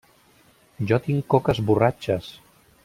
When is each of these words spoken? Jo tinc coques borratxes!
Jo 0.91 0.99
tinc 1.09 1.29
coques 1.35 1.63
borratxes! 1.69 2.35